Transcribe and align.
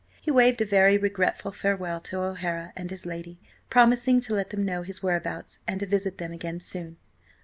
He 0.19 0.31
waved 0.31 0.59
a 0.61 0.65
very 0.65 0.97
regretful 0.97 1.51
farewell 1.51 1.99
to 1.99 2.17
O'Hara 2.17 2.73
and 2.75 2.89
his 2.89 3.05
lady, 3.05 3.39
promising 3.69 4.19
to 4.21 4.33
let 4.33 4.49
them 4.49 4.65
know 4.65 4.81
his 4.81 5.03
whereabouts 5.03 5.59
and 5.67 5.79
to 5.79 5.85
visit 5.85 6.17
them 6.17 6.31
again 6.33 6.59
soon. 6.59 6.97